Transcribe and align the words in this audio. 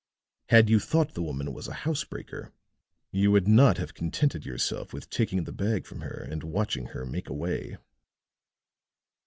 Had 0.49 0.67
you 0.67 0.79
thought 0.79 1.13
the 1.13 1.21
woman 1.21 1.53
was 1.53 1.67
a 1.67 1.73
housebreaker, 1.85 2.51
you 3.11 3.29
would 3.29 3.47
not 3.47 3.77
have 3.77 3.93
contented 3.93 4.47
yourself 4.47 4.93
with 4.93 5.11
taking 5.11 5.43
the 5.43 5.51
bag 5.51 5.85
from 5.85 6.01
her 6.01 6.27
and 6.27 6.41
watching 6.41 6.87
her 6.87 7.05
make 7.05 7.29
away." 7.29 7.77